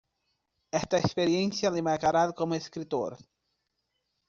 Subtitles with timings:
[0.71, 3.17] Esta experiencia le marcará como escritor.